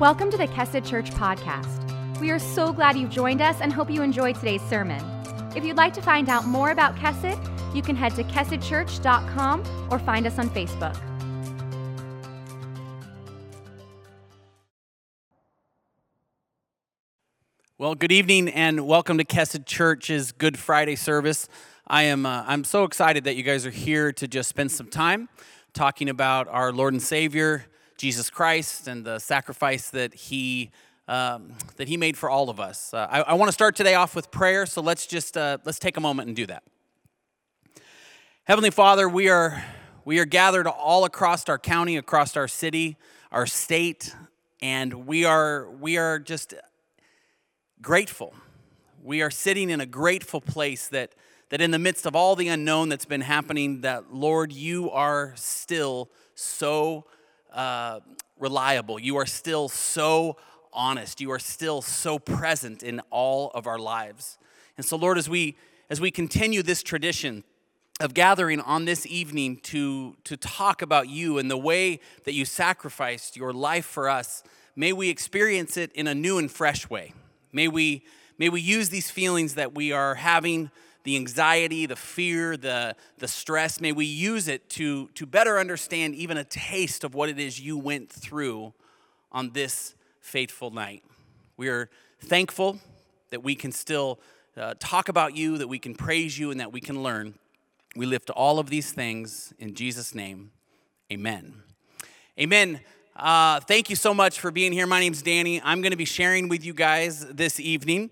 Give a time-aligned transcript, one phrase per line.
[0.00, 2.20] Welcome to the Kesed Church podcast.
[2.20, 5.04] We are so glad you've joined us and hope you enjoyed today's sermon.
[5.56, 7.34] If you'd like to find out more about Kesed,
[7.74, 10.96] you can head to kesedchurch.com or find us on Facebook.
[17.76, 21.48] Well, good evening and welcome to Kesed Church's Good Friday service.
[21.88, 24.86] I am uh, I'm so excited that you guys are here to just spend some
[24.86, 25.28] time
[25.74, 27.64] talking about our Lord and Savior
[27.98, 30.70] Jesus Christ and the sacrifice that He
[31.08, 32.94] um, that He made for all of us.
[32.94, 35.80] Uh, I, I want to start today off with prayer, so let's just uh, let's
[35.80, 36.62] take a moment and do that.
[38.44, 39.64] Heavenly Father, we are
[40.04, 42.96] we are gathered all across our county, across our city,
[43.32, 44.14] our state,
[44.62, 46.54] and we are we are just
[47.82, 48.32] grateful.
[49.02, 51.14] We are sitting in a grateful place that,
[51.50, 55.32] that in the midst of all the unknown that's been happening, that Lord, you are
[55.36, 57.06] still so
[57.52, 58.00] uh,
[58.38, 58.98] reliable.
[58.98, 60.36] You are still so
[60.72, 61.20] honest.
[61.20, 64.38] You are still so present in all of our lives.
[64.76, 65.56] And so, Lord, as we
[65.90, 67.44] as we continue this tradition
[68.00, 72.44] of gathering on this evening to, to talk about you and the way that you
[72.44, 74.42] sacrificed your life for us,
[74.76, 77.12] may we experience it in a new and fresh way.
[77.52, 78.04] May we,
[78.36, 80.70] may we use these feelings that we are having
[81.04, 86.14] the anxiety, the fear, the, the stress, may we use it to, to better understand
[86.14, 88.72] even a taste of what it is you went through
[89.32, 91.02] on this fateful night.
[91.56, 91.88] We are
[92.20, 92.78] thankful
[93.30, 94.20] that we can still
[94.56, 97.34] uh, talk about you, that we can praise you, and that we can learn.
[97.96, 100.50] We lift all of these things in Jesus' name.
[101.12, 101.62] Amen.
[102.38, 102.80] Amen.
[103.16, 104.86] Uh, thank you so much for being here.
[104.86, 105.60] My name's Danny.
[105.62, 108.10] I'm going to be sharing with you guys this evening.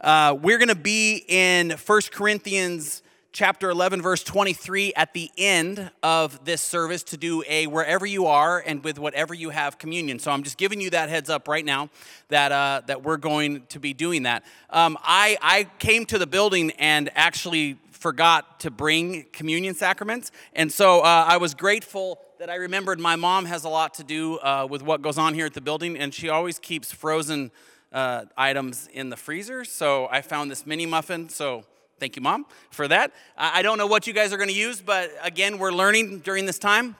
[0.00, 3.02] Uh, we're going to be in 1 Corinthians
[3.32, 8.26] chapter 11, verse 23 at the end of this service to do a wherever you
[8.26, 10.18] are and with whatever you have communion.
[10.18, 11.88] So I'm just giving you that heads up right now
[12.28, 14.44] that, uh, that we're going to be doing that.
[14.68, 20.30] Um, I, I came to the building and actually forgot to bring communion sacraments.
[20.54, 24.04] And so uh, I was grateful that I remembered my mom has a lot to
[24.04, 27.50] do uh, with what goes on here at the building, and she always keeps frozen
[27.96, 29.64] uh, items in the freezer.
[29.64, 31.30] So I found this mini muffin.
[31.30, 31.64] So
[31.98, 33.10] thank you, mom, for that.
[33.38, 36.44] I don't know what you guys are going to use, but again, we're learning during
[36.44, 36.96] this time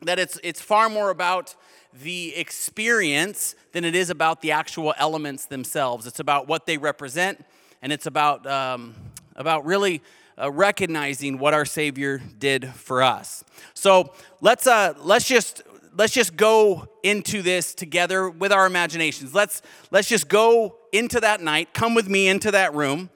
[0.00, 1.54] that it's, it's far more about
[1.92, 6.06] the experience than it is about the actual elements themselves.
[6.06, 7.44] It's about what they represent,
[7.82, 8.94] and it's about, um,
[9.36, 10.00] about really
[10.40, 13.44] uh, recognizing what our Savior did for us.
[13.74, 15.62] So let's uh, let's just
[15.98, 19.34] let's just go into this together with our imaginations.
[19.34, 19.60] Let's
[19.90, 21.74] let's just go into that night.
[21.74, 23.10] Come with me into that room.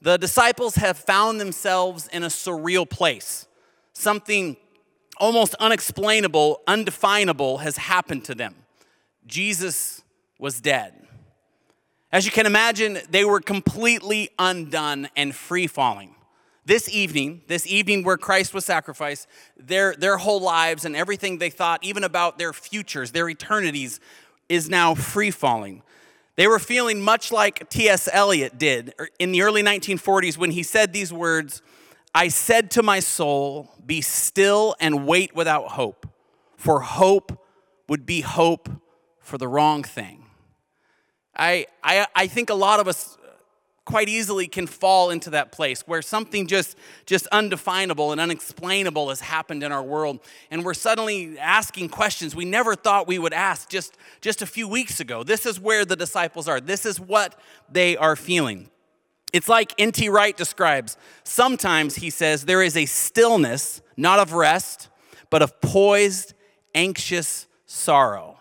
[0.00, 3.46] The disciples have found themselves in a surreal place.
[3.92, 4.56] Something
[5.18, 8.54] almost unexplainable, undefinable has happened to them.
[9.26, 10.02] Jesus
[10.38, 10.94] was dead.
[12.12, 16.14] As you can imagine, they were completely undone and free falling
[16.68, 21.48] this evening, this evening where Christ was sacrificed, their, their whole lives and everything they
[21.48, 24.00] thought, even about their futures, their eternities,
[24.50, 25.82] is now free falling.
[26.36, 28.06] They were feeling much like T.S.
[28.12, 31.62] Eliot did in the early 1940s when he said these words
[32.14, 36.06] I said to my soul, Be still and wait without hope,
[36.56, 37.44] for hope
[37.88, 38.68] would be hope
[39.20, 40.26] for the wrong thing.
[41.34, 43.17] I, I, I think a lot of us
[43.88, 46.76] quite easily can fall into that place where something just
[47.06, 50.20] just undefinable and unexplainable has happened in our world.
[50.50, 54.68] And we're suddenly asking questions we never thought we would ask just just a few
[54.68, 55.22] weeks ago.
[55.22, 56.60] This is where the disciples are.
[56.60, 57.40] This is what
[57.72, 58.68] they are feeling.
[59.32, 60.10] It's like N.T.
[60.10, 64.90] Wright describes sometimes he says there is a stillness not of rest
[65.30, 66.34] but of poised
[66.74, 68.38] anxious sorrow.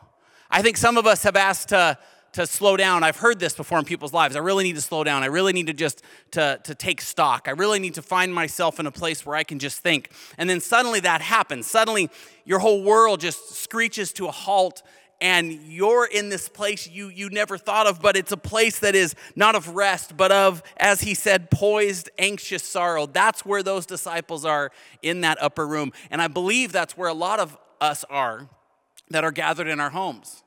[0.52, 1.98] I think some of us have asked to
[2.38, 3.04] to slow down.
[3.04, 4.36] I've heard this before in people's lives.
[4.36, 5.24] I really need to slow down.
[5.24, 7.48] I really need to just to, to take stock.
[7.48, 10.12] I really need to find myself in a place where I can just think.
[10.38, 11.66] And then suddenly that happens.
[11.66, 12.12] Suddenly
[12.46, 14.84] your whole world just screeches to a halt
[15.20, 18.94] and you're in this place you you never thought of but it's a place that
[18.94, 23.88] is not of rest but of as he said poised anxious sorrow that's where those
[23.88, 28.06] disciples are in that upper room and i believe that's where a lot of us
[28.12, 28.48] are
[29.10, 30.44] that are gathered in our homes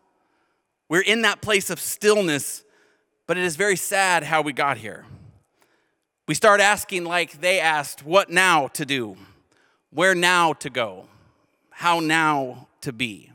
[0.91, 2.65] we're in that place of stillness,
[3.29, 5.07] but it is very sad how we got here.
[6.27, 9.17] We start asking, like they asked, what now to do?
[9.91, 11.07] Where now to go?
[11.71, 13.31] How now to be?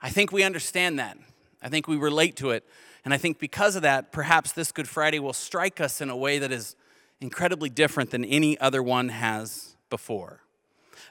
[0.00, 1.16] I think we understand that.
[1.62, 2.64] I think we relate to it.
[3.04, 6.16] And I think because of that, perhaps this Good Friday will strike us in a
[6.16, 6.76] way that is
[7.20, 10.40] incredibly different than any other one has before.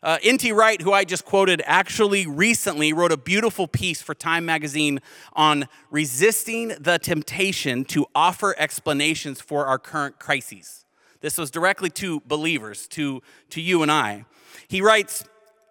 [0.03, 0.17] Uh.
[0.53, 4.99] Wright, who I just quoted, actually recently wrote a beautiful piece for Time magazine
[5.33, 10.85] on resisting the temptation to offer explanations for our current crises.
[11.21, 13.21] This was directly to believers, to,
[13.51, 14.25] to you and I.
[14.67, 15.23] He writes,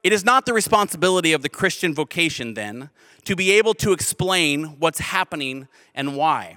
[0.04, 2.90] It is not the responsibility of the Christian vocation, then,
[3.24, 6.56] to be able to explain what's happening and why.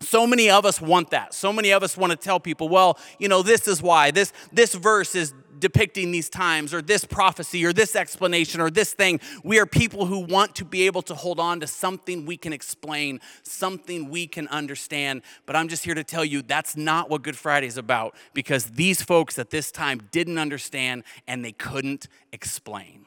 [0.00, 1.34] So many of us want that.
[1.34, 4.12] So many of us want to tell people, well, you know, this is why.
[4.12, 8.94] This, this verse is depicting these times, or this prophecy, or this explanation, or this
[8.94, 9.18] thing.
[9.42, 12.52] We are people who want to be able to hold on to something we can
[12.52, 15.22] explain, something we can understand.
[15.46, 18.66] But I'm just here to tell you that's not what Good Friday is about because
[18.66, 23.06] these folks at this time didn't understand and they couldn't explain.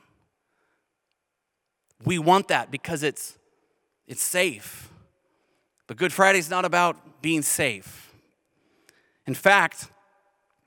[2.03, 3.37] We want that because it's,
[4.07, 4.90] it's safe.
[5.91, 8.13] But Good Friday is not about being safe.
[9.27, 9.89] In fact,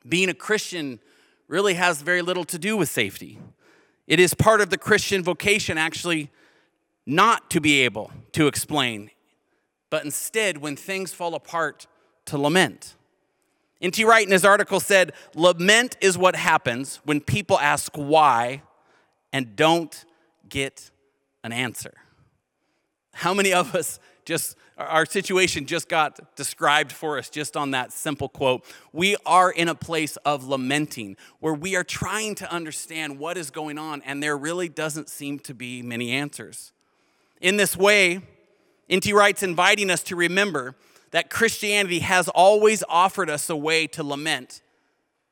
[0.07, 1.01] being a Christian
[1.49, 3.39] really has very little to do with safety.
[4.07, 6.31] It is part of the Christian vocation, actually,
[7.07, 9.11] not to be able to explain,
[9.89, 11.87] but instead, when things fall apart,
[12.27, 12.95] to lament.
[13.81, 14.05] N.T.
[14.05, 18.61] Wright in his article said, Lament is what happens when people ask why
[19.33, 20.05] and don't
[20.51, 20.91] get
[21.43, 21.95] an answer.
[23.15, 27.93] How many of us just our situation just got described for us just on that
[27.93, 28.65] simple quote.
[28.93, 33.51] We are in a place of lamenting where we are trying to understand what is
[33.51, 36.73] going on, and there really doesn't seem to be many answers.
[37.41, 38.21] In this way,
[38.91, 39.13] N.T.
[39.13, 40.75] Wright's inviting us to remember
[41.13, 44.61] that Christianity has always offered us a way to lament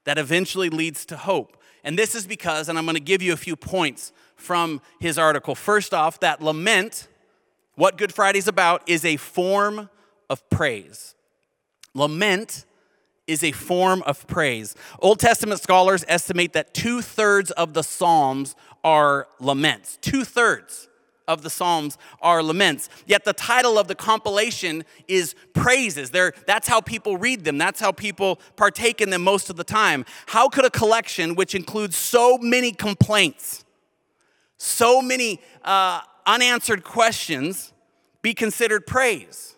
[0.05, 1.56] that eventually leads to hope.
[1.85, 5.19] And this is because, and I'm going to give you a few points from his
[5.19, 5.55] article.
[5.55, 7.09] First off, that lament
[7.75, 9.89] what Good Friday is about is a form
[10.29, 11.15] of praise.
[11.95, 12.65] Lament
[13.27, 14.75] is a form of praise.
[14.99, 19.99] Old Testament scholars estimate that two thirds of the Psalms are laments.
[20.01, 20.89] Two thirds
[21.29, 22.89] of the Psalms are laments.
[23.07, 26.11] Yet the title of the compilation is praises.
[26.11, 29.65] They're, that's how people read them, that's how people partake in them most of the
[29.65, 30.05] time.
[30.27, 33.65] How could a collection which includes so many complaints,
[34.59, 37.73] so many uh, unanswered questions
[38.23, 39.57] be considered praise?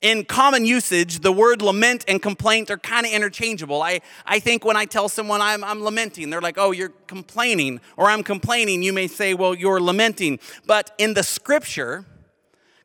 [0.00, 3.82] In common usage, the word lament and complaint are kind of interchangeable.
[3.82, 7.80] I, I think when I tell someone I'm, I'm lamenting, they're like, oh, you're complaining,
[7.96, 10.40] or I'm complaining, you may say, well, you're lamenting.
[10.66, 12.04] But in the scripture,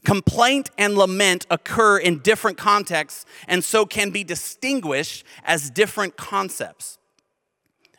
[0.05, 6.99] complaint and lament occur in different contexts and so can be distinguished as different concepts.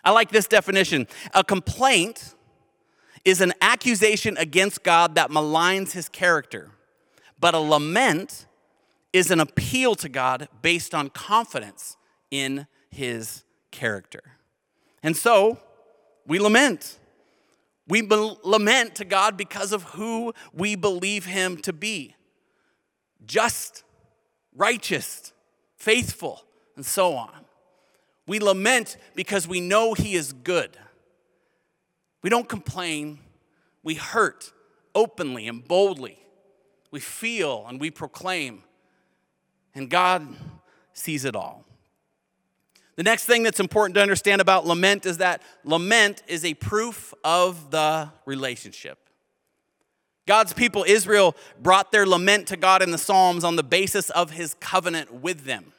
[0.04, 1.08] I like this definition.
[1.34, 2.34] A complaint
[3.24, 6.70] is an accusation against God that maligns his character.
[7.40, 8.46] But a lament
[9.12, 11.96] is an appeal to God based on confidence
[12.30, 14.22] in his character.
[15.02, 15.58] And so
[16.26, 16.98] we lament.
[17.86, 22.14] We be- lament to God because of who we believe him to be
[23.24, 23.84] just,
[24.54, 25.32] righteous,
[25.76, 26.44] faithful,
[26.76, 27.44] and so on.
[28.26, 30.76] We lament because we know he is good.
[32.22, 33.18] We don't complain,
[33.82, 34.52] we hurt
[34.94, 36.18] openly and boldly.
[36.90, 38.62] We feel and we proclaim,
[39.74, 40.26] and God
[40.92, 41.64] sees it all.
[42.96, 47.14] The next thing that's important to understand about lament is that lament is a proof
[47.22, 48.98] of the relationship.
[50.26, 54.32] God's people, Israel, brought their lament to God in the Psalms on the basis of
[54.32, 55.72] his covenant with them.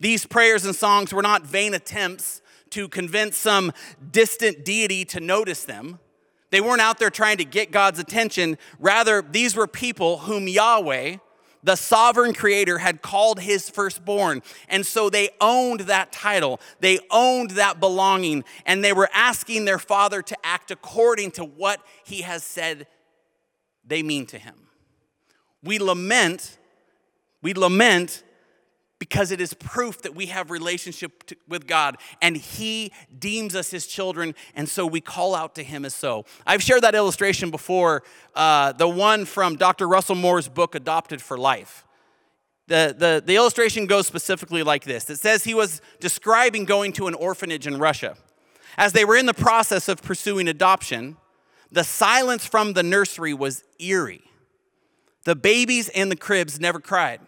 [0.00, 2.42] These prayers and songs were not vain attempts
[2.72, 3.72] to convince some
[4.10, 5.98] distant deity to notice them.
[6.50, 8.58] They weren't out there trying to get God's attention.
[8.78, 11.16] Rather, these were people whom Yahweh,
[11.62, 14.42] the sovereign creator, had called his firstborn.
[14.68, 19.78] And so they owned that title, they owned that belonging, and they were asking their
[19.78, 22.86] father to act according to what he has said
[23.84, 24.54] they mean to him.
[25.62, 26.58] We lament,
[27.40, 28.22] we lament
[29.02, 33.68] because it is proof that we have relationship to, with God and he deems us
[33.68, 36.24] his children and so we call out to him as so.
[36.46, 38.04] I've shared that illustration before,
[38.36, 39.88] uh, the one from Dr.
[39.88, 41.84] Russell Moore's book, Adopted for Life.
[42.68, 47.08] The, the, the illustration goes specifically like this it says he was describing going to
[47.08, 48.16] an orphanage in Russia.
[48.78, 51.16] As they were in the process of pursuing adoption,
[51.72, 54.22] the silence from the nursery was eerie.
[55.24, 57.18] The babies in the cribs never cried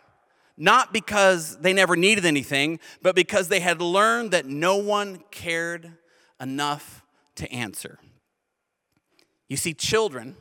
[0.56, 5.92] not because they never needed anything, but because they had learned that no one cared
[6.40, 7.04] enough
[7.36, 7.98] to answer.
[9.48, 10.36] You see, children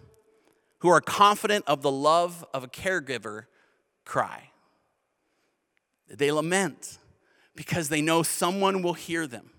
[0.79, 3.45] who are confident of the love of a caregiver
[4.05, 4.51] cry.
[6.07, 6.97] They lament
[7.55, 9.51] because they know someone will hear them.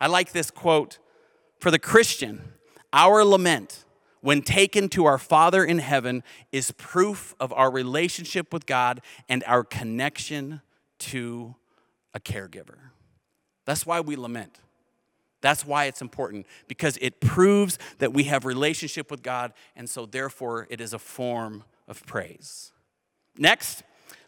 [0.00, 0.98] I like this quote
[1.60, 2.54] For the Christian,
[2.92, 3.84] our lament,
[4.22, 9.44] when taken to our Father in heaven, is proof of our relationship with God and
[9.46, 10.62] our connection
[11.00, 11.54] to
[12.14, 12.78] a caregiver.
[13.66, 14.60] That's why we lament.
[15.40, 20.06] That's why it's important because it proves that we have relationship with God and so
[20.06, 22.72] therefore it is a form of praise.
[23.36, 23.82] Next,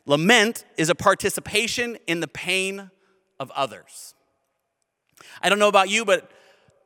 [0.06, 2.90] lament is a participation in the pain
[3.38, 4.14] of others.
[5.40, 6.30] I don't know about you, but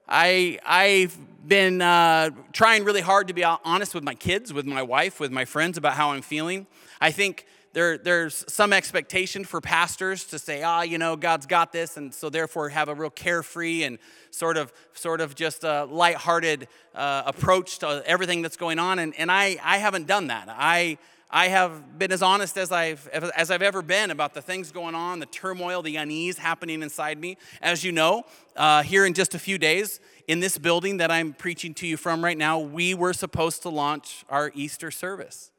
[0.09, 4.83] I, I've been uh, trying really hard to be honest with my kids, with my
[4.83, 6.67] wife, with my friends about how I'm feeling.
[6.99, 11.45] I think there, there's some expectation for pastors to say, ah, oh, you know, God's
[11.45, 13.99] got this, and so therefore have a real carefree and
[14.31, 18.99] sort of, sort of just a lighthearted uh, approach to everything that's going on.
[18.99, 20.49] And, and I, I haven't done that.
[20.49, 20.97] I,
[21.31, 24.95] I have been as honest as I've, as I've ever been about the things going
[24.95, 27.37] on, the turmoil, the unease happening inside me.
[27.61, 28.25] As you know,
[28.57, 31.99] uh, here in just a few days, in this building that I'm preaching to you
[31.99, 35.51] from right now, we were supposed to launch our Easter service.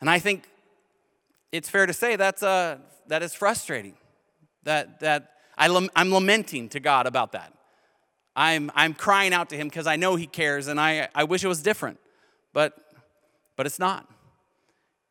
[0.00, 0.48] And I think
[1.52, 3.94] it's fair to say that's, uh, that is frustrating.
[4.64, 7.52] That, that I, I'm lamenting to God about that.
[8.34, 11.44] I'm, I'm crying out to Him because I know He cares and I, I wish
[11.44, 11.98] it was different,
[12.52, 12.76] but,
[13.56, 14.08] but it's not.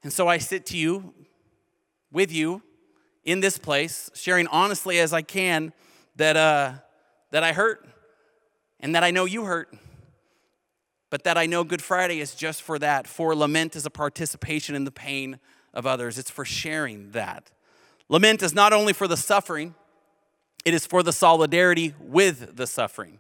[0.03, 1.13] And so I sit to you,
[2.12, 2.62] with you,
[3.24, 5.74] in this place, sharing honestly as I can
[6.15, 6.74] that, uh,
[7.32, 7.88] that I hurt
[8.79, 9.74] and that I know you hurt,
[11.10, 13.08] but that I know Good Friday is just for that.
[13.08, 15.39] For lament is a participation in the pain
[15.74, 17.51] of others, it's for sharing that.
[18.08, 19.75] Lament is not only for the suffering,
[20.65, 23.20] it is for the solidarity with the suffering.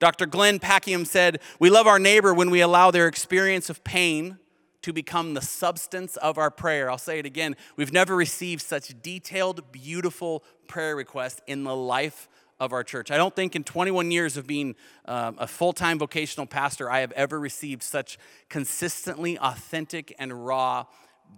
[0.00, 0.26] Dr.
[0.26, 4.38] Glenn Packiam said, We love our neighbor when we allow their experience of pain
[4.84, 6.90] to become the substance of our prayer.
[6.90, 7.56] I'll say it again.
[7.74, 12.28] We've never received such detailed, beautiful prayer requests in the life
[12.60, 13.10] of our church.
[13.10, 14.74] I don't think in 21 years of being
[15.06, 18.18] um, a full time vocational pastor, I have ever received such
[18.50, 20.84] consistently authentic and raw,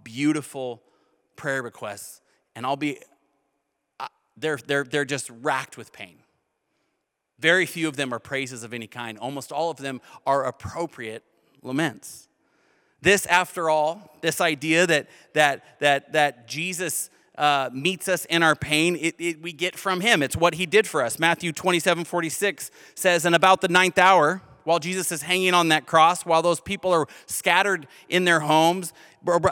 [0.03, 0.83] beautiful
[1.37, 2.19] prayer requests.
[2.53, 2.99] And I'll be,
[3.97, 6.17] uh, they're, they're, they're just racked with pain.
[7.39, 9.17] Very few of them are praises of any kind.
[9.17, 11.23] Almost all of them are appropriate
[11.61, 12.27] laments.
[13.01, 18.55] This, after all, this idea that, that, that, that Jesus uh, meets us in our
[18.55, 20.23] pain, it, it, we get from him.
[20.23, 21.19] It's what he did for us.
[21.19, 25.85] Matthew 27 46 says, And about the ninth hour, while Jesus is hanging on that
[25.85, 28.91] cross, while those people are scattered in their homes,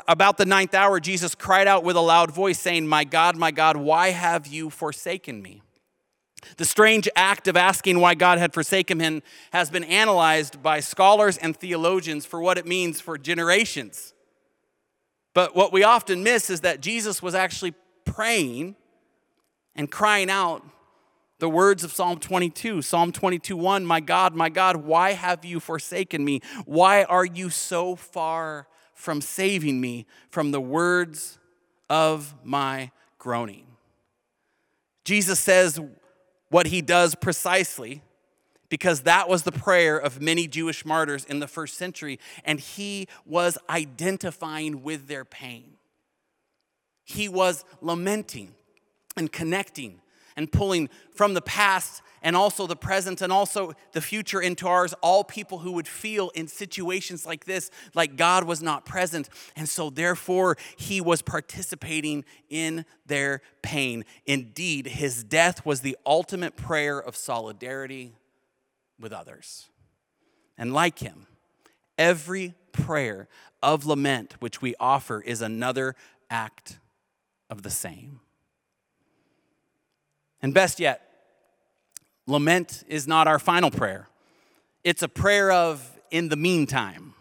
[0.07, 3.51] about the ninth hour, Jesus cried out with a loud voice, saying, My God, my
[3.51, 5.61] God, why have you forsaken me?
[6.57, 9.21] The strange act of asking why God had forsaken him
[9.51, 14.13] has been analyzed by scholars and theologians for what it means for generations.
[15.33, 17.73] But what we often miss is that Jesus was actually
[18.05, 18.75] praying
[19.75, 20.63] and crying out
[21.39, 22.81] the words of Psalm 22.
[22.81, 26.41] Psalm 22 1 My God, my God, why have you forsaken me?
[26.65, 31.37] Why are you so far from saving me from the words
[31.89, 33.65] of my groaning?
[35.03, 35.79] Jesus says,
[36.55, 38.01] what he does precisely
[38.69, 43.09] because that was the prayer of many Jewish martyrs in the first century, and he
[43.25, 45.73] was identifying with their pain.
[47.03, 48.55] He was lamenting
[49.17, 49.99] and connecting
[50.35, 54.93] and pulling from the past and also the present and also the future into ours,
[55.01, 59.29] all people who would feel in situations like this like God was not present.
[59.55, 64.05] And so, therefore, he was participating in their pain.
[64.25, 68.13] Indeed, his death was the ultimate prayer of solidarity
[68.99, 69.69] with others.
[70.57, 71.27] And like him,
[71.97, 73.27] every prayer
[73.61, 75.95] of lament which we offer is another
[76.29, 76.79] act
[77.49, 78.19] of the same.
[80.45, 81.01] And best yet,
[82.27, 84.09] lament is not our final prayer,
[84.83, 87.15] it's a prayer of in the meantime.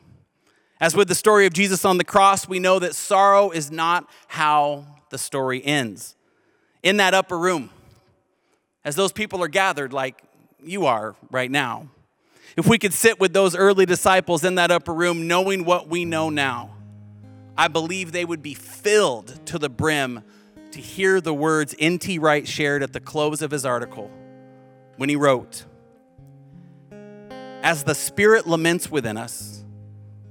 [0.79, 4.11] As with the story of Jesus on the cross, we know that sorrow is not
[4.27, 6.17] how the story ends.
[6.83, 7.71] In that upper room,
[8.85, 10.23] as those people are gathered like
[10.63, 11.89] you are right now,
[12.59, 16.05] if we could sit with those early disciples in that upper room knowing what we
[16.05, 16.75] know now,
[17.57, 20.25] I believe they would be filled to the brim
[20.75, 22.19] to hear the words N.T.
[22.19, 24.11] Wright shared at the close of his article
[24.97, 25.65] when he wrote,
[27.63, 29.65] As the Spirit laments within us,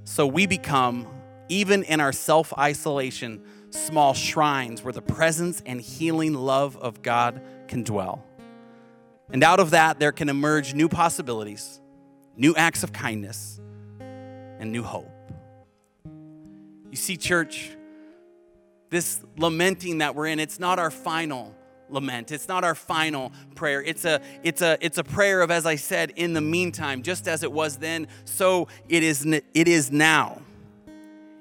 [0.04, 1.06] so we become,
[1.48, 7.40] even in our self isolation, small shrines where the presence and healing love of God
[7.66, 8.22] can dwell.
[9.30, 11.80] And out of that, there can emerge new possibilities,
[12.36, 13.58] new acts of kindness,
[13.98, 15.10] and new hope.
[16.90, 17.78] You see, church,
[18.94, 21.54] this lamenting that we're in, it's not our final
[21.88, 22.32] lament.
[22.32, 23.82] It's not our final prayer.
[23.82, 27.28] It's a it's a it's a prayer of as I said in the meantime, just
[27.28, 30.40] as it was then, so it is it is now.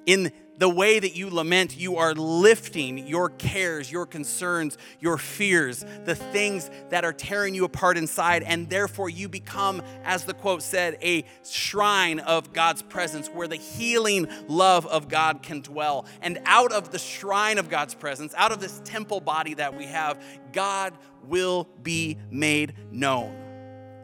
[0.05, 5.83] In the way that you lament, you are lifting your cares, your concerns, your fears,
[6.05, 10.62] the things that are tearing you apart inside, and therefore you become, as the quote
[10.62, 16.05] said, a shrine of God's presence where the healing love of God can dwell.
[16.22, 19.86] And out of the shrine of God's presence, out of this temple body that we
[19.86, 20.93] have, God
[21.25, 23.36] will be made known.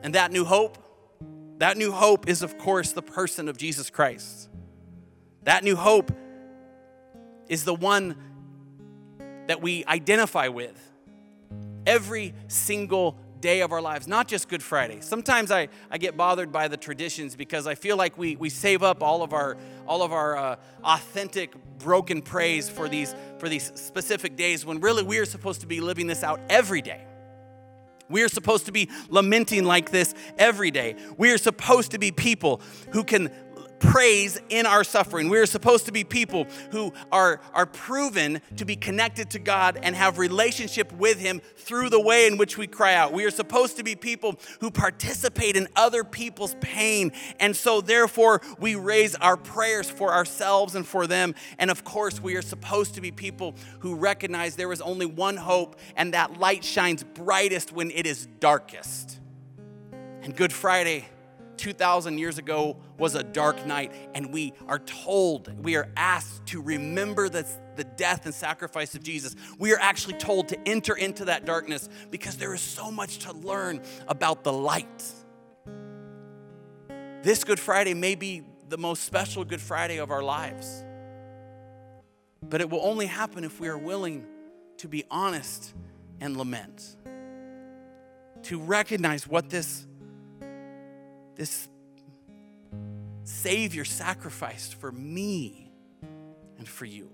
[0.02, 0.78] And that new hope,
[1.58, 4.50] that new hope is, of course, the person of Jesus Christ.
[5.44, 6.12] That new hope
[7.50, 8.16] is the one
[9.48, 10.80] that we identify with
[11.86, 15.00] every single day of our lives, not just Good Friday.
[15.02, 18.84] Sometimes I, I get bothered by the traditions because I feel like we, we save
[18.84, 23.72] up all of our, all of our uh, authentic broken praise for these, for these
[23.76, 27.06] specific days when really we are supposed to be living this out every day.
[28.10, 30.96] We are supposed to be lamenting like this every day.
[31.18, 33.32] We are supposed to be people who can
[33.80, 35.30] praise in our suffering.
[35.30, 39.80] We are supposed to be people who are, are proven to be connected to God
[39.82, 43.14] and have relationship with Him through the way in which we cry out.
[43.14, 47.12] We are supposed to be people who participate in other people's pain.
[47.40, 51.36] And so, therefore, we raise our prayers for ourselves and for them.
[51.58, 55.38] And of course, we are supposed to be people who recognize there is only one
[55.38, 59.20] hope, and that light shines brightest when it is darkest.
[60.22, 61.08] And Good Friday
[61.60, 66.62] 2,000 years ago was a dark night, and we are told, we are asked to
[66.62, 69.36] remember the, the death and sacrifice of Jesus.
[69.60, 73.34] We are actually told to enter into that darkness because there is so much to
[73.34, 75.04] learn about the light.
[77.22, 80.86] This Good Friday may be the most special Good Friday of our lives,
[82.42, 84.26] but it will only happen if we are willing
[84.78, 85.74] to be honest
[86.22, 86.96] and lament,
[88.44, 89.86] to recognize what this
[91.40, 91.70] this
[93.24, 95.72] Savior sacrificed for me
[96.58, 97.10] and for you.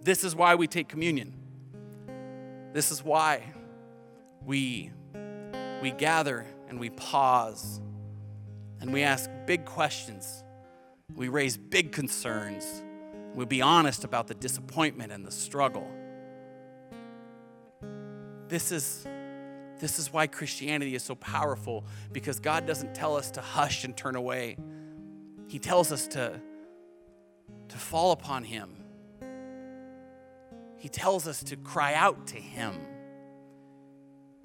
[0.00, 1.34] This is why we take communion.
[2.72, 3.52] This is why
[4.44, 4.92] we,
[5.82, 7.80] we gather and we pause
[8.80, 10.44] and we ask big questions.
[11.16, 12.84] We raise big concerns.
[13.34, 15.88] We be honest about the disappointment and the struggle.
[18.46, 19.04] This is
[19.80, 23.96] this is why Christianity is so powerful because God doesn't tell us to hush and
[23.96, 24.56] turn away.
[25.48, 26.40] He tells us to,
[27.68, 28.70] to fall upon Him.
[30.78, 32.74] He tells us to cry out to Him.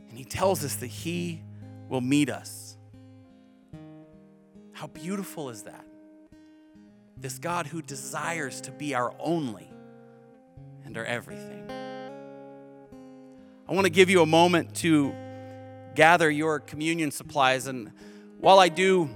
[0.10, 1.42] And He tells us that He
[1.88, 2.78] will meet us.
[4.72, 5.86] How beautiful is that?
[7.18, 9.70] This God who desires to be our only
[10.86, 11.70] and our everything.
[13.70, 15.14] I want to give you a moment to
[15.94, 17.68] gather your communion supplies.
[17.68, 17.92] And
[18.40, 19.08] while I do,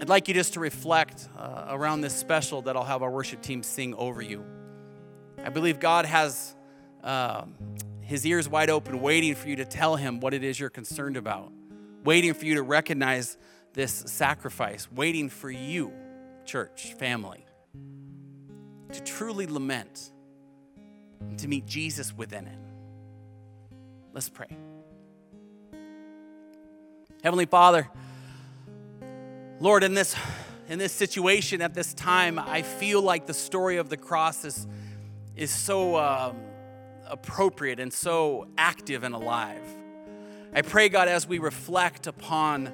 [0.00, 3.42] I'd like you just to reflect uh, around this special that I'll have our worship
[3.42, 4.44] team sing over you.
[5.38, 6.56] I believe God has
[7.04, 7.44] uh,
[8.00, 11.16] his ears wide open, waiting for you to tell him what it is you're concerned
[11.16, 11.52] about,
[12.02, 13.38] waiting for you to recognize
[13.72, 15.92] this sacrifice, waiting for you,
[16.44, 17.46] church, family,
[18.90, 20.10] to truly lament
[21.20, 22.65] and to meet Jesus within it.
[24.16, 24.56] Let's pray.
[27.22, 27.86] Heavenly Father,
[29.60, 30.16] Lord, in this,
[30.68, 34.66] in this situation at this time, I feel like the story of the cross is,
[35.36, 36.38] is so um,
[37.06, 39.60] appropriate and so active and alive.
[40.54, 42.72] I pray, God, as we reflect upon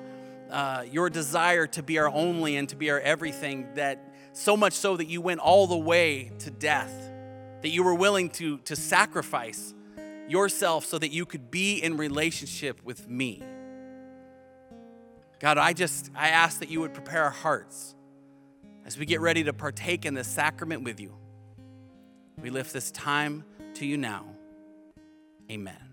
[0.49, 4.75] uh, your desire to be our only and to be our everything, that so much
[4.75, 6.95] so that you went all the way to death,
[7.63, 9.75] that you were willing to, to sacrifice
[10.29, 13.43] yourself so that you could be in relationship with me.
[15.41, 17.95] God, I just I ask that you would prepare our hearts
[18.85, 21.17] as we get ready to partake in this sacrament with you.
[22.41, 24.27] We lift this time to you now.
[25.51, 25.92] Amen.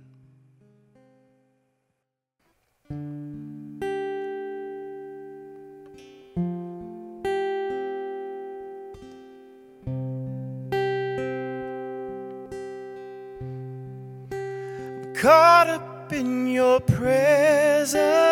[16.82, 18.30] Presence.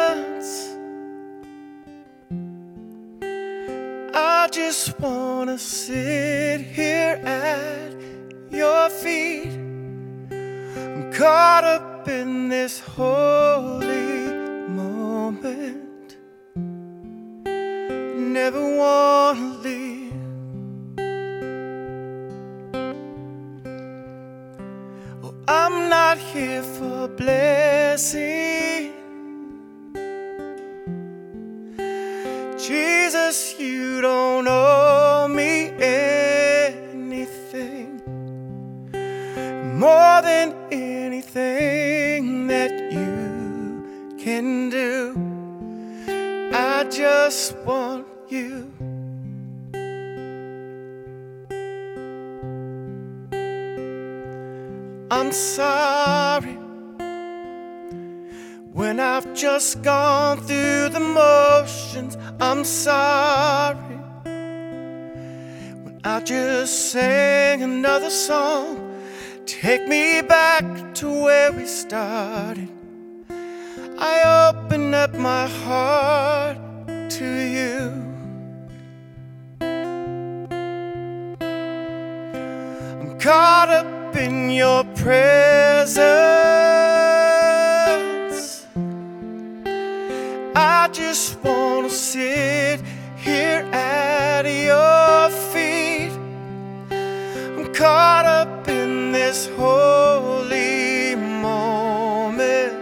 [4.14, 7.94] I just wanna sit here at
[8.52, 9.52] your feet.
[10.32, 14.32] I'm caught up in this holy
[14.70, 16.18] moment.
[17.46, 20.14] Never wanna leave.
[25.24, 27.08] Oh, I'm not here for
[27.98, 28.94] blessing.
[32.60, 37.10] Jesus, you don't owe me anything
[39.80, 45.16] more than anything that you can do.
[46.54, 48.72] I just want you.
[55.10, 56.37] I'm sorry
[59.38, 62.18] just gone through the motions.
[62.40, 64.00] I'm sorry
[65.84, 69.00] when I just sang another song.
[69.46, 72.68] Take me back to where we started.
[74.00, 77.26] I open up my heart to
[77.58, 77.94] you.
[83.02, 86.87] I'm caught up in your presence.
[90.88, 92.80] I just want to sit
[93.18, 96.14] here at your feet.
[96.90, 102.74] I'm caught up in this holy moment.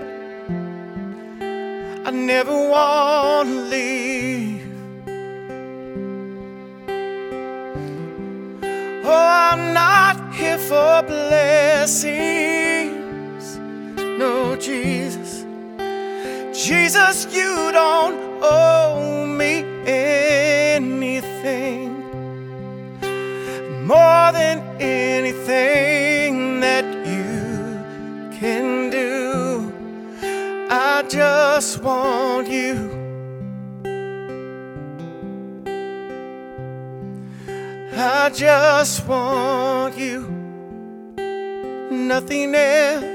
[2.05, 4.69] I never want to leave.
[9.03, 12.05] Oh, I'm not here for blessings.
[13.97, 15.24] No, Jesus.
[16.65, 21.13] Jesus, you don't owe me anything
[23.85, 29.71] more than anything that you can do.
[30.71, 32.89] I just want you.
[37.95, 40.27] I just want you,
[41.91, 43.14] nothing else,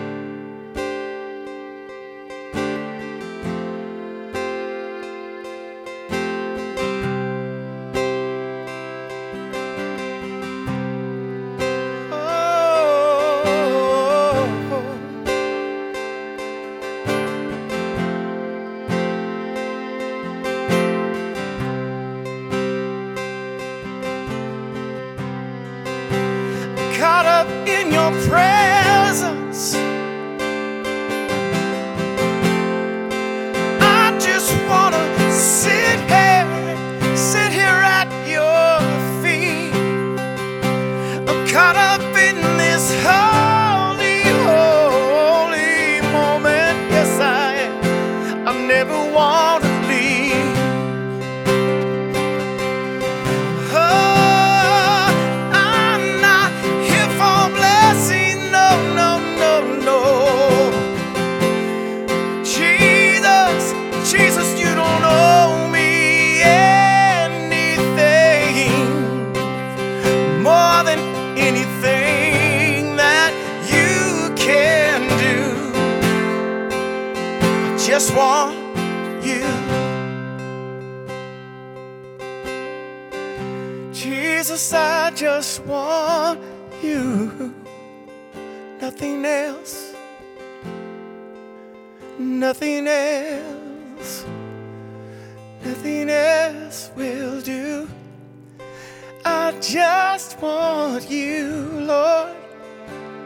[99.61, 102.35] Just want you, Lord.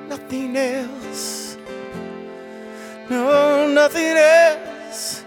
[0.09, 1.57] Nothing else.
[3.09, 5.23] No, nothing else.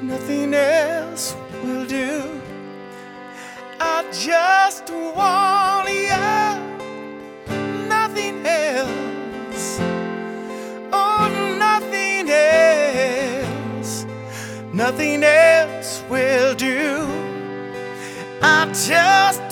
[0.00, 2.40] Nothing else will do.
[3.78, 6.08] I just want you.
[7.88, 9.78] Nothing else.
[10.92, 14.06] Oh, nothing else.
[14.72, 17.11] Nothing else will do.
[18.44, 19.51] I just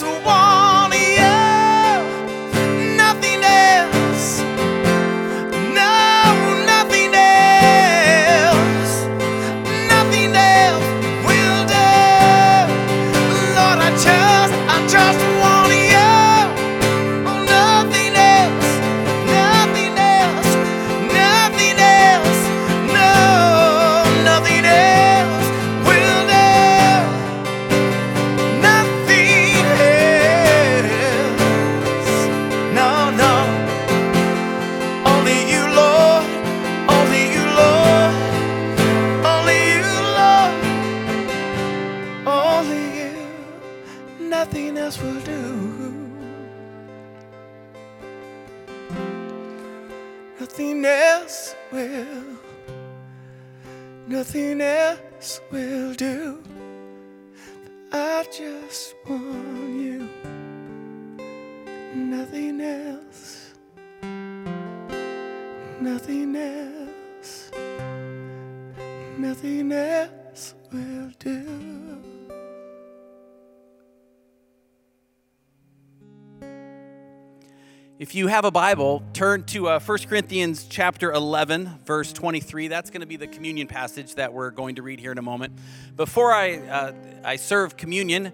[78.10, 82.66] If you have a Bible, turn to uh, 1 Corinthians chapter 11, verse 23.
[82.66, 85.22] That's going to be the communion passage that we're going to read here in a
[85.22, 85.52] moment.
[85.94, 86.92] Before I, uh,
[87.22, 88.32] I serve communion,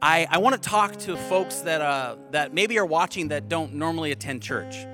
[0.00, 3.74] I, I want to talk to folks that, uh, that maybe are watching that don't
[3.74, 4.86] normally attend church.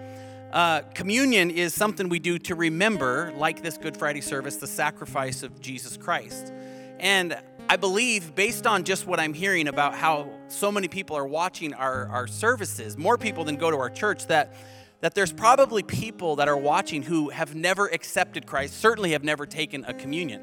[0.50, 5.42] Uh, communion is something we do to remember, like this Good Friday service, the sacrifice
[5.42, 6.54] of Jesus Christ.
[6.98, 7.36] And
[7.72, 11.72] I believe, based on just what I'm hearing about how so many people are watching
[11.72, 14.52] our, our services, more people than go to our church, that,
[15.00, 19.46] that there's probably people that are watching who have never accepted Christ, certainly have never
[19.46, 20.42] taken a communion.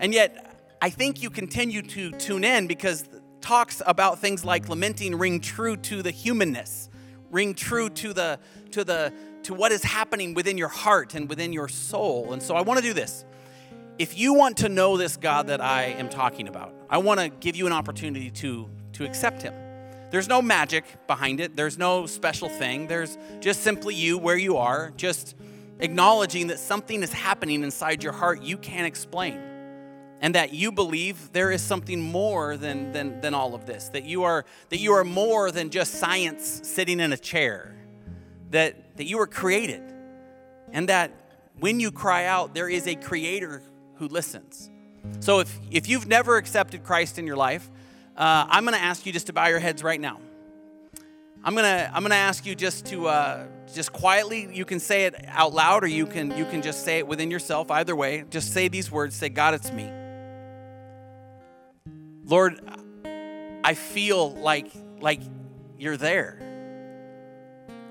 [0.00, 3.08] And yet, I think you continue to tune in because
[3.40, 6.90] talks about things like lamenting ring true to the humanness,
[7.30, 8.38] ring true to the
[8.72, 12.34] to the to what is happening within your heart and within your soul.
[12.34, 13.24] And so I want to do this
[14.00, 17.28] if you want to know this God that I am talking about, I want to
[17.28, 19.52] give you an opportunity to, to accept Him.
[20.10, 22.86] There's no magic behind it, there's no special thing.
[22.86, 25.36] There's just simply you where you are, just
[25.80, 29.38] acknowledging that something is happening inside your heart you can't explain.
[30.22, 34.04] And that you believe there is something more than, than, than all of this, that
[34.04, 37.76] you, are, that you are more than just science sitting in a chair,
[38.48, 39.82] that, that you were created,
[40.72, 41.12] and that
[41.58, 43.62] when you cry out, there is a creator
[44.00, 44.68] who listens.
[45.20, 47.70] So if, if you've never accepted Christ in your life,
[48.16, 50.20] uh, I'm going to ask you just to bow your heads right now.
[51.42, 54.46] I'm gonna I'm gonna ask you just to uh, just quietly.
[54.52, 57.30] You can say it out loud, or you can you can just say it within
[57.30, 57.70] yourself.
[57.70, 59.16] Either way, just say these words.
[59.16, 59.90] Say, God, it's me.
[62.26, 62.60] Lord,
[63.64, 65.22] I feel like like
[65.78, 66.42] you're there.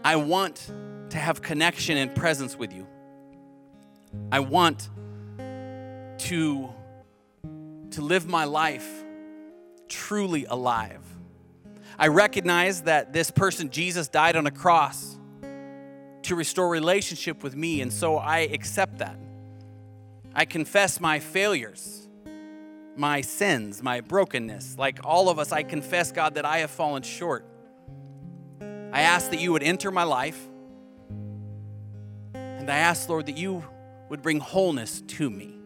[0.03, 0.71] I want
[1.09, 2.85] to have connection and presence with you.
[4.31, 4.89] I want
[6.19, 6.69] to,
[7.91, 8.87] to live my life
[9.87, 11.01] truly alive.
[11.97, 15.17] I recognize that this person, Jesus, died on a cross
[16.23, 19.17] to restore relationship with me, and so I accept that.
[20.33, 22.07] I confess my failures,
[22.95, 24.77] my sins, my brokenness.
[24.77, 27.45] Like all of us, I confess, God, that I have fallen short.
[28.91, 30.39] I ask that you would enter my life,
[32.33, 33.63] and I ask, Lord, that you
[34.09, 35.58] would bring wholeness to me.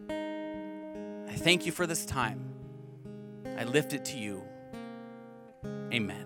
[1.44, 2.40] Thank you for this time.
[3.58, 4.42] I lift it to you.
[5.92, 6.24] Amen.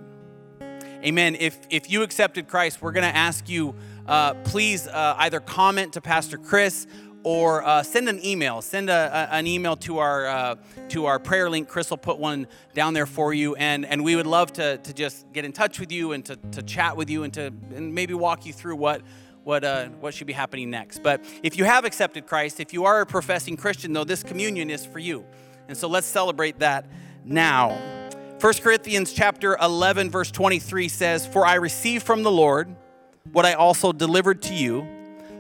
[1.03, 1.35] Amen.
[1.35, 3.75] If, if you accepted Christ, we're going to ask you,
[4.07, 6.87] uh, please uh, either comment to Pastor Chris
[7.25, 8.63] or uh, send an email.
[8.63, 10.55] Send a, a, an email to our uh,
[10.91, 11.67] to our prayer link.
[11.67, 14.95] Chris will put one down there for you, and and we would love to to
[14.95, 17.93] just get in touch with you and to, to chat with you and to and
[17.93, 19.03] maybe walk you through what
[19.49, 21.03] what, uh, what should be happening next.
[21.03, 24.69] But if you have accepted Christ, if you are a professing Christian, though, this communion
[24.69, 25.25] is for you.
[25.69, 26.85] And so let's celebrate that
[27.25, 27.71] now.
[28.41, 32.77] 1 Corinthians chapter 11 verse 23 says, "For I received from the Lord
[33.33, 34.87] what I also delivered to you,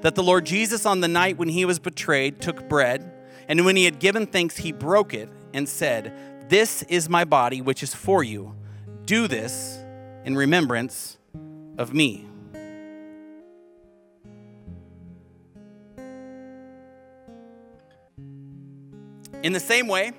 [0.00, 3.12] that the Lord Jesus on the night when he was betrayed took bread,
[3.46, 6.14] and when he had given thanks he broke it and said,
[6.48, 8.54] "This is my body which is for you.
[9.04, 9.78] Do this
[10.24, 11.18] in remembrance
[11.76, 12.27] of me."
[19.42, 20.12] In the same way,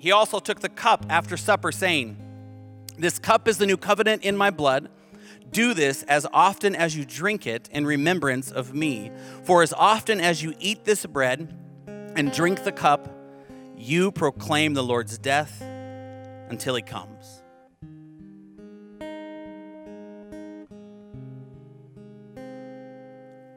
[0.00, 2.16] he also took the cup after supper, saying,
[2.98, 4.88] This cup is the new covenant in my blood.
[5.52, 9.12] Do this as often as you drink it in remembrance of me.
[9.44, 11.56] For as often as you eat this bread
[11.86, 13.08] and drink the cup,
[13.76, 15.62] you proclaim the Lord's death
[16.48, 17.42] until he comes.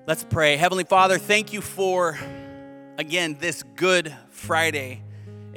[0.06, 0.58] Let's pray.
[0.58, 2.18] Heavenly Father, thank you for,
[3.00, 5.02] again, this Good Friday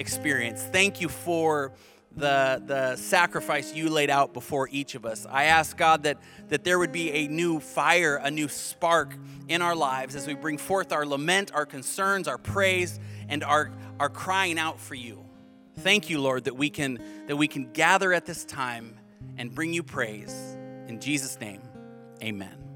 [0.01, 0.63] experience.
[0.63, 1.73] Thank you for
[2.17, 5.27] the, the sacrifice you laid out before each of us.
[5.31, 9.15] I ask God that, that there would be a new fire, a new spark
[9.49, 13.71] in our lives as we bring forth our lament, our concerns, our praise, and our,
[14.01, 15.25] our crying out for you.
[15.79, 18.99] Thank you, Lord, that we can that we can gather at this time
[19.39, 20.35] and bring you praise.
[20.89, 21.63] In Jesus' name,
[22.23, 22.70] amen.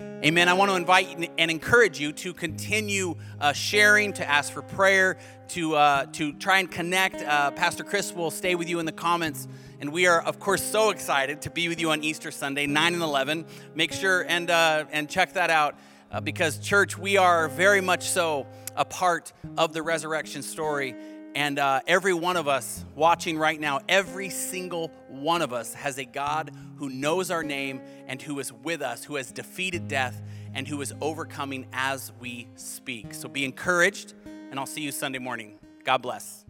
[0.00, 0.48] Amen.
[0.48, 5.16] I want to invite and encourage you to continue uh, sharing, to ask for prayer,
[5.48, 7.22] to, uh, to try and connect.
[7.22, 9.48] Uh, Pastor Chris will stay with you in the comments.
[9.80, 12.94] And we are, of course, so excited to be with you on Easter Sunday, 9
[12.94, 13.46] and 11.
[13.74, 15.76] Make sure and, uh, and check that out.
[16.10, 20.94] uh, because, church, we are very much so a part of the resurrection story.
[21.36, 25.98] And uh, every one of us watching right now, every single one of us has
[25.98, 30.22] a God who knows our name and who is with us, who has defeated death
[30.54, 33.12] and who is overcoming as we speak.
[33.12, 35.58] So be encouraged, and I'll see you Sunday morning.
[35.84, 36.46] God bless.